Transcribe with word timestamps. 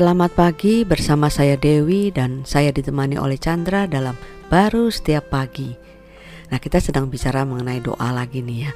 Selamat 0.00 0.32
pagi 0.32 0.80
bersama 0.80 1.28
saya 1.28 1.60
Dewi 1.60 2.08
dan 2.08 2.40
saya 2.48 2.72
ditemani 2.72 3.20
oleh 3.20 3.36
Chandra 3.36 3.84
dalam 3.84 4.16
baru 4.48 4.88
setiap 4.88 5.28
pagi. 5.28 5.76
Nah 6.48 6.56
kita 6.56 6.80
sedang 6.80 7.12
bicara 7.12 7.44
mengenai 7.44 7.84
doa 7.84 8.08
lagi 8.08 8.40
nih 8.40 8.64
ya. 8.64 8.72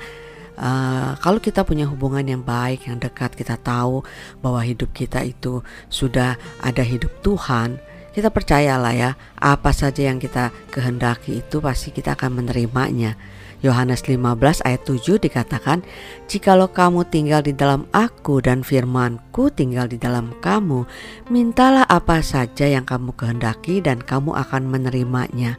Uh, 0.61 1.17
kalau 1.25 1.41
kita 1.41 1.65
punya 1.65 1.89
hubungan 1.89 2.21
yang 2.29 2.45
baik, 2.45 2.85
yang 2.85 3.01
dekat, 3.01 3.41
kita 3.41 3.57
tahu 3.57 4.05
bahwa 4.45 4.61
hidup 4.61 4.93
kita 4.93 5.25
itu 5.25 5.65
sudah 5.89 6.37
ada 6.61 6.85
hidup 6.85 7.09
Tuhan. 7.25 7.81
Kita 8.15 8.31
percayalah 8.31 8.95
ya, 8.95 9.11
apa 9.43 9.75
saja 9.75 10.07
yang 10.07 10.23
kita 10.23 10.55
kehendaki 10.71 11.43
itu 11.43 11.59
pasti 11.59 11.91
kita 11.91 12.15
akan 12.15 12.47
menerimanya. 12.47 13.19
Yohanes 13.59 14.07
15 14.07 14.63
ayat 14.63 14.87
7 14.87 15.19
dikatakan, 15.19 15.83
Jikalau 16.31 16.71
kamu 16.71 17.11
tinggal 17.11 17.43
di 17.43 17.51
dalam 17.51 17.91
aku 17.91 18.39
dan 18.39 18.63
firmanku 18.63 19.51
tinggal 19.51 19.91
di 19.91 19.99
dalam 19.99 20.31
kamu, 20.39 20.87
mintalah 21.27 21.83
apa 21.91 22.23
saja 22.23 22.71
yang 22.71 22.87
kamu 22.87 23.11
kehendaki 23.19 23.83
dan 23.83 23.99
kamu 23.99 24.31
akan 24.37 24.71
menerimanya. 24.71 25.59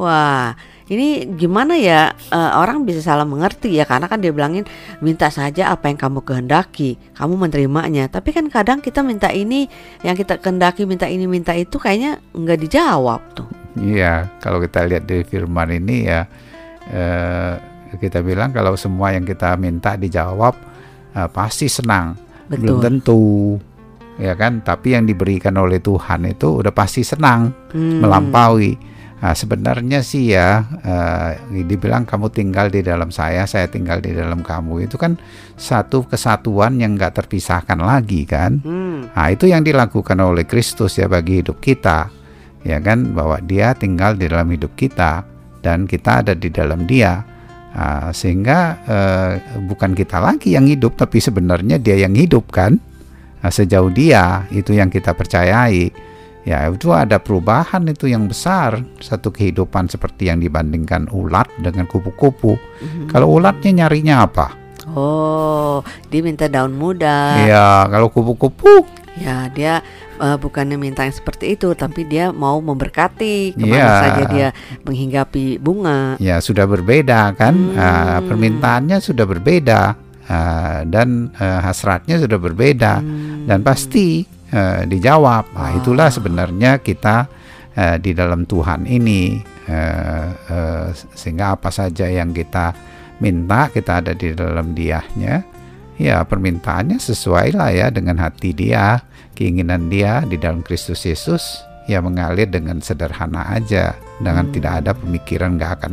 Wah, 0.00 0.56
ini 0.88 1.28
gimana 1.36 1.76
ya 1.76 2.16
uh, 2.32 2.56
orang 2.56 2.88
bisa 2.88 3.04
salah 3.04 3.28
mengerti 3.28 3.76
ya 3.76 3.84
karena 3.84 4.08
kan 4.08 4.16
dia 4.16 4.32
bilangin 4.32 4.64
minta 5.04 5.28
saja 5.28 5.68
apa 5.68 5.92
yang 5.92 6.00
kamu 6.00 6.24
kehendaki, 6.24 6.96
kamu 7.12 7.36
menerimanya. 7.36 8.08
Tapi 8.08 8.32
kan 8.32 8.48
kadang 8.48 8.80
kita 8.80 9.04
minta 9.04 9.28
ini 9.28 9.68
yang 10.00 10.16
kita 10.16 10.40
kehendaki, 10.40 10.88
minta 10.88 11.04
ini, 11.04 11.28
minta 11.28 11.52
itu 11.52 11.76
kayaknya 11.76 12.16
nggak 12.32 12.58
dijawab 12.64 13.20
tuh. 13.36 13.44
Iya, 13.76 14.32
kalau 14.40 14.56
kita 14.64 14.88
lihat 14.88 15.04
dari 15.04 15.22
firman 15.22 15.68
ini 15.68 16.08
ya 16.08 16.24
eh, 16.88 17.54
kita 18.00 18.24
bilang 18.24 18.50
kalau 18.50 18.72
semua 18.72 19.12
yang 19.12 19.28
kita 19.28 19.60
minta 19.60 20.00
dijawab 20.00 20.56
eh, 21.12 21.28
pasti 21.28 21.68
senang. 21.68 22.16
Betul. 22.48 22.64
Belum 22.64 22.76
tentu 22.80 23.26
ya 24.20 24.36
kan 24.36 24.60
tapi 24.60 24.92
yang 24.92 25.08
diberikan 25.08 25.56
oleh 25.56 25.80
Tuhan 25.80 26.28
itu 26.28 26.60
udah 26.60 26.72
pasti 26.76 27.00
senang 27.00 27.72
hmm. 27.72 28.04
melampaui 28.04 28.89
nah, 29.20 29.36
sebenarnya 29.36 30.00
sih 30.00 30.32
ya 30.32 30.64
uh, 30.64 31.30
dibilang 31.52 32.08
kamu 32.08 32.32
tinggal 32.32 32.72
di 32.72 32.80
dalam 32.80 33.12
saya 33.12 33.44
saya 33.44 33.68
tinggal 33.68 34.00
di 34.00 34.16
dalam 34.16 34.40
kamu 34.40 34.88
itu 34.88 34.96
kan 34.96 35.20
satu 35.60 36.08
kesatuan 36.08 36.80
yang 36.80 36.96
nggak 36.96 37.20
terpisahkan 37.20 37.78
lagi 37.78 38.24
kan 38.24 38.64
hmm. 38.64 39.14
nah 39.14 39.28
itu 39.28 39.46
yang 39.46 39.62
dilakukan 39.62 40.16
oleh 40.18 40.48
Kristus 40.48 40.96
ya 40.96 41.06
bagi 41.06 41.44
hidup 41.44 41.60
kita 41.60 42.08
ya 42.64 42.80
kan 42.80 43.12
bahwa 43.16 43.40
dia 43.44 43.72
tinggal 43.76 44.16
di 44.16 44.28
dalam 44.28 44.48
hidup 44.52 44.72
kita 44.76 45.30
dan 45.60 45.84
kita 45.84 46.24
ada 46.24 46.32
di 46.32 46.48
dalam 46.48 46.88
Dia. 46.88 47.22
Uh, 47.70 48.10
sehingga 48.10 48.82
uh, 48.82 49.32
bukan 49.70 49.94
kita 49.94 50.18
lagi 50.18 50.58
yang 50.58 50.66
hidup, 50.66 50.98
tapi 50.98 51.22
sebenarnya 51.22 51.78
Dia 51.78 52.02
yang 52.02 52.18
hidup 52.18 52.50
kan. 52.50 52.82
Uh, 53.40 53.52
sejauh 53.52 53.94
Dia 53.94 54.50
itu 54.50 54.74
yang 54.74 54.90
kita 54.90 55.14
percayai. 55.14 56.09
Ya 56.48 56.64
itu 56.72 56.88
ada 56.90 57.20
perubahan 57.20 57.84
itu 57.88 58.08
yang 58.08 58.24
besar 58.24 58.80
satu 58.96 59.28
kehidupan 59.28 59.92
seperti 59.92 60.32
yang 60.32 60.40
dibandingkan 60.40 61.08
ulat 61.12 61.46
dengan 61.60 61.84
kupu-kupu. 61.84 62.56
Mm-hmm. 62.56 63.06
Kalau 63.12 63.36
ulatnya 63.36 63.84
nyarinya 63.84 64.24
apa? 64.24 64.46
Oh, 64.90 65.84
dia 66.08 66.24
minta 66.24 66.48
daun 66.50 66.74
muda. 66.74 67.44
Iya, 67.44 67.86
kalau 67.92 68.08
kupu-kupu 68.10 68.88
Ya, 69.18 69.50
dia 69.50 69.84
uh, 70.22 70.38
bukannya 70.38 70.78
minta 70.78 71.02
yang 71.02 71.12
seperti 71.12 71.58
itu, 71.58 71.74
tapi 71.74 72.06
dia 72.06 72.30
mau 72.30 72.62
memberkati 72.62 73.58
ke 73.58 73.64
mana 73.66 73.76
ya. 73.76 74.00
saja 74.00 74.22
dia 74.30 74.48
menghinggapi 74.86 75.58
bunga. 75.58 76.14
Ya, 76.22 76.38
sudah 76.38 76.64
berbeda 76.64 77.34
kan? 77.34 77.52
Hmm. 77.52 77.76
Uh, 77.76 78.18
permintaannya 78.30 79.02
sudah 79.02 79.26
berbeda 79.28 79.80
uh, 80.30 80.78
dan 80.86 81.34
uh, 81.36 81.60
hasratnya 81.60 82.22
sudah 82.22 82.38
berbeda 82.38 83.02
hmm. 83.02 83.50
dan 83.50 83.66
pasti 83.66 84.24
uh, 84.52 84.82
dijawab. 84.86 85.50
Nah, 85.54 85.70
itulah 85.74 86.08
sebenarnya 86.10 86.82
kita 86.82 87.26
uh, 87.74 87.96
di 87.98 88.14
dalam 88.14 88.44
Tuhan 88.46 88.86
ini. 88.86 89.40
Uh, 89.70 90.30
uh, 90.50 90.86
sehingga 91.14 91.54
apa 91.54 91.70
saja 91.70 92.10
yang 92.10 92.34
kita 92.34 92.74
minta 93.22 93.70
kita 93.70 94.02
ada 94.02 94.12
di 94.12 94.34
dalam 94.34 94.74
Diahnya. 94.74 95.46
Ya 96.00 96.24
permintaannya 96.24 96.96
sesuai 96.96 97.54
lah 97.54 97.70
ya 97.70 97.86
dengan 97.92 98.16
hati 98.16 98.56
dia, 98.56 99.04
keinginan 99.36 99.92
dia 99.92 100.24
di 100.24 100.40
dalam 100.40 100.64
Kristus 100.64 101.04
Yesus. 101.04 101.62
Ya 101.86 102.00
mengalir 102.00 102.46
dengan 102.46 102.78
sederhana 102.80 103.50
aja 103.50 103.98
dengan 104.20 104.48
hmm. 104.48 104.54
tidak 104.54 104.72
ada 104.84 104.92
pemikiran 104.92 105.56
nggak 105.56 105.72
akan 105.80 105.92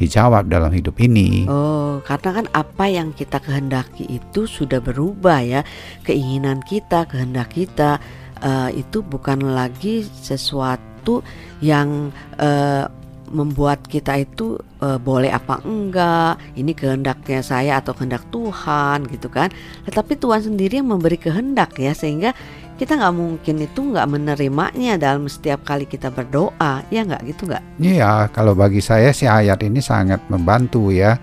dijawab 0.00 0.48
dalam 0.48 0.72
hidup 0.72 0.96
ini. 1.00 1.44
Oh, 1.46 2.00
karena 2.04 2.42
kan 2.42 2.46
apa 2.56 2.84
yang 2.88 3.12
kita 3.12 3.40
kehendaki 3.40 4.08
itu 4.08 4.48
sudah 4.48 4.80
berubah 4.80 5.40
ya. 5.44 5.60
Keinginan 6.02 6.64
kita, 6.64 7.04
kehendak 7.08 7.52
kita 7.52 8.00
uh, 8.40 8.68
itu 8.72 9.00
bukan 9.04 9.52
lagi 9.52 10.04
sesuatu 10.04 11.20
yang 11.60 12.10
uh, 12.40 12.88
membuat 13.30 13.84
kita 13.86 14.18
itu 14.20 14.58
e, 14.78 14.96
boleh 14.98 15.30
apa 15.30 15.62
enggak 15.64 16.38
ini 16.54 16.72
kehendaknya 16.72 17.40
saya 17.42 17.78
atau 17.78 17.92
kehendak 17.92 18.24
Tuhan 18.30 19.06
gitu 19.10 19.28
kan. 19.28 19.50
Tetapi 19.86 20.18
Tuhan 20.18 20.42
sendiri 20.52 20.78
yang 20.80 20.90
memberi 20.90 21.18
kehendak 21.18 21.76
ya 21.78 21.92
sehingga 21.92 22.32
kita 22.76 23.00
nggak 23.00 23.16
mungkin 23.16 23.56
itu 23.64 23.80
nggak 23.80 24.08
menerimanya 24.08 25.00
dalam 25.00 25.32
setiap 25.32 25.64
kali 25.64 25.88
kita 25.88 26.12
berdoa 26.12 26.84
ya 26.92 27.08
nggak 27.08 27.22
gitu 27.24 27.48
nggak? 27.48 27.64
Iya 27.80 28.28
kalau 28.30 28.52
bagi 28.52 28.84
saya 28.84 29.16
sih 29.16 29.24
ayat 29.24 29.64
ini 29.64 29.80
sangat 29.80 30.20
membantu 30.28 30.92
ya 30.92 31.16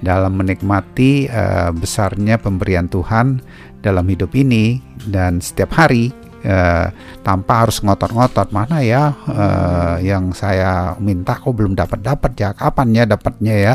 dalam 0.00 0.38
menikmati 0.38 1.28
uh, 1.28 1.74
besarnya 1.74 2.40
pemberian 2.40 2.88
Tuhan 2.88 3.42
dalam 3.84 4.06
hidup 4.08 4.32
ini 4.36 4.80
dan 5.08 5.40
setiap 5.42 5.72
hari 5.76 6.12
uh, 6.44 6.86
tanpa 7.20 7.66
harus 7.66 7.80
ngotot-ngotot. 7.80 8.52
Mana 8.52 8.80
ya 8.80 9.12
uh, 9.26 9.96
yang 10.00 10.32
saya 10.32 10.94
minta 11.00 11.36
kok 11.36 11.52
belum 11.52 11.76
dapat 11.76 12.00
dapat 12.00 12.32
ya? 12.36 12.50
Kapan 12.52 12.88
ya 12.94 13.04
dapatnya 13.08 13.54
ya? 13.54 13.74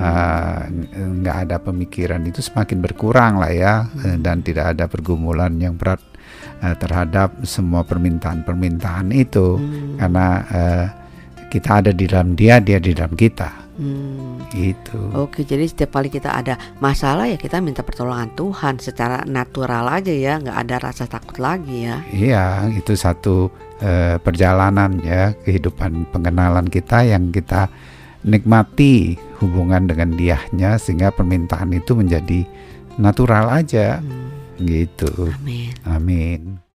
Uh, 0.00 0.58
nggak 1.20 1.36
ada 1.48 1.56
pemikiran. 1.60 2.22
Itu 2.26 2.40
semakin 2.40 2.78
berkurang 2.80 3.38
lah 3.38 3.52
ya 3.52 3.74
hmm. 3.86 4.24
dan 4.24 4.40
tidak 4.40 4.76
ada 4.76 4.88
pergumulan 4.90 5.54
yang 5.60 5.76
berat 5.76 6.00
uh, 6.62 6.74
terhadap 6.78 7.42
semua 7.46 7.86
permintaan-permintaan 7.86 9.12
itu. 9.14 9.58
Hmm. 9.60 9.98
karena 10.00 10.26
uh, 10.48 10.86
kita 11.50 11.82
ada 11.82 11.90
di 11.90 12.06
dalam 12.06 12.38
dia 12.38 12.62
dia 12.62 12.78
di 12.78 12.94
dalam 12.94 13.18
kita 13.18 13.69
Hmm. 13.80 14.44
Itu. 14.52 15.00
Oke, 15.16 15.48
jadi 15.48 15.64
setiap 15.64 15.96
kali 15.96 16.12
kita 16.12 16.36
ada 16.36 16.60
masalah 16.84 17.24
ya 17.24 17.40
kita 17.40 17.64
minta 17.64 17.80
pertolongan 17.80 18.28
Tuhan 18.36 18.76
secara 18.76 19.24
natural 19.24 19.88
aja 19.88 20.12
ya, 20.12 20.36
nggak 20.36 20.58
ada 20.68 20.76
rasa 20.84 21.08
takut 21.08 21.40
lagi 21.40 21.88
ya. 21.88 22.04
Iya, 22.12 22.68
itu 22.76 22.92
satu 22.92 23.48
uh, 23.80 24.20
perjalanan 24.20 25.00
ya 25.00 25.32
kehidupan 25.32 26.12
pengenalan 26.12 26.68
kita 26.68 27.08
yang 27.08 27.32
kita 27.32 27.72
nikmati 28.20 29.16
hubungan 29.40 29.88
dengan 29.88 30.12
diahnya 30.12 30.76
sehingga 30.76 31.08
permintaan 31.08 31.72
itu 31.72 31.96
menjadi 31.96 32.44
natural 33.00 33.48
aja. 33.48 34.04
Hmm. 34.04 34.28
Gitu. 34.60 35.32
Amin. 35.40 35.72
Amin. 35.88 36.60